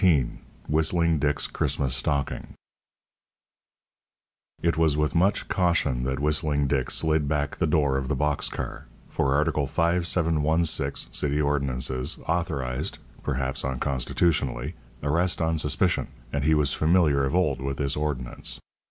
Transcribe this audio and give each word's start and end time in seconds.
XIX 0.01 0.29
WHISTLING 0.67 1.19
DICK'S 1.19 1.45
CHRISTMAS 1.45 1.93
STOCKING 1.95 2.55
It 4.63 4.75
was 4.75 4.97
with 4.97 5.13
much 5.13 5.47
caution 5.47 6.05
that 6.05 6.19
Whistling 6.19 6.65
Dick 6.65 6.89
slid 6.89 7.27
back 7.27 7.57
the 7.57 7.67
door 7.67 7.97
of 7.97 8.07
the 8.07 8.15
box 8.15 8.49
car, 8.49 8.87
for 9.09 9.35
Article 9.35 9.67
5716, 9.67 11.13
City 11.13 11.39
Ordinances, 11.39 12.17
authorized 12.27 12.97
(perhaps 13.21 13.63
unconstitutionally) 13.63 14.73
arrest 15.03 15.39
on 15.39 15.59
suspicion, 15.59 16.07
and 16.33 16.45
he 16.45 16.55
was 16.55 16.73
familiar 16.73 17.23
of 17.23 17.35
old 17.35 17.61
with 17.61 17.77
this 17.77 17.95
ordinance. 17.95 18.59